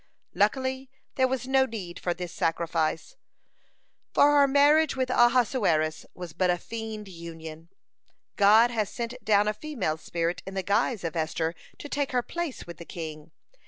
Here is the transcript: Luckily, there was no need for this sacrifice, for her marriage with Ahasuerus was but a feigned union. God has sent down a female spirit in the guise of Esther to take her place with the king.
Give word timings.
Luckily, 0.33 0.89
there 1.13 1.27
was 1.27 1.47
no 1.47 1.67
need 1.67 1.99
for 1.99 2.11
this 2.11 2.31
sacrifice, 2.33 3.17
for 4.15 4.31
her 4.31 4.47
marriage 4.47 4.95
with 4.95 5.11
Ahasuerus 5.11 6.07
was 6.15 6.33
but 6.33 6.49
a 6.49 6.57
feigned 6.57 7.07
union. 7.07 7.69
God 8.35 8.71
has 8.71 8.89
sent 8.89 9.13
down 9.23 9.47
a 9.47 9.53
female 9.53 9.97
spirit 9.97 10.41
in 10.47 10.55
the 10.55 10.63
guise 10.63 11.03
of 11.03 11.15
Esther 11.15 11.53
to 11.77 11.87
take 11.87 12.13
her 12.13 12.23
place 12.23 12.65
with 12.65 12.77
the 12.77 12.83
king. 12.83 13.29